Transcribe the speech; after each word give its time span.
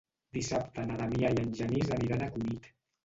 Dissabte 0.37 0.85
na 0.87 0.95
Damià 1.01 1.31
i 1.35 1.39
en 1.43 1.53
Genís 1.63 1.93
aniran 1.99 2.25
a 2.29 2.35
Cunit. 2.39 2.67